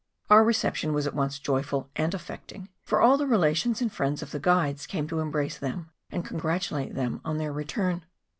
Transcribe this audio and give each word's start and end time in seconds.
Our 0.31 0.43
reception 0.43 0.93
was 0.93 1.05
at 1.05 1.13
once 1.13 1.37
joyful 1.37 1.91
and 1.95 2.11
affecting; 2.15 2.69
for 2.81 3.01
all 3.01 3.19
the 3.19 3.27
relations 3.27 3.83
and 3.83 3.91
friends 3.91 4.23
of 4.23 4.31
the 4.31 4.39
guides 4.39 4.87
came 4.87 5.07
to 5.09 5.19
embrace 5.19 5.59
them 5.59 5.91
and 6.09 6.25
congratulate 6.25 6.95
them 6.95 7.21
on 7.23 7.37
their 7.37 7.53
return. 7.53 8.03